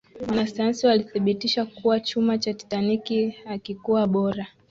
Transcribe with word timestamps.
wanasayansi 0.29 0.87
walithibitisha 0.87 1.65
kuwa 1.65 1.99
chuma 1.99 2.37
cha 2.37 2.53
titanic 2.53 3.33
hakikuwa 3.45 4.07
bora 4.07 4.47